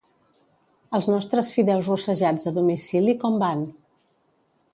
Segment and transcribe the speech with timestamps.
[0.99, 3.63] Els nostres fideus rossejats a domicili com van?